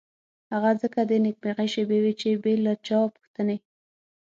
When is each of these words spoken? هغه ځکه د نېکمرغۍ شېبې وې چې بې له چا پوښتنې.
هغه 0.53 0.71
ځکه 0.81 0.99
د 1.09 1.11
نېکمرغۍ 1.23 1.67
شېبې 1.73 1.97
وې 2.03 2.13
چې 2.21 2.29
بې 2.43 2.53
له 2.65 2.73
چا 2.85 2.99
پوښتنې. 3.15 3.57